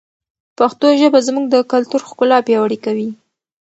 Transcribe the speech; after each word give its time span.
پښتو 0.57 0.87
ژبه 0.99 1.19
زموږ 1.27 1.45
د 1.49 1.55
کلتور 1.71 2.01
ښکلا 2.09 2.37
پیاوړې 2.47 2.77
کوي. 2.85 3.09